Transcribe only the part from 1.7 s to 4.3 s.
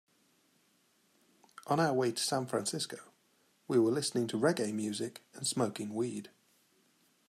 our way to San Francisco, we were listening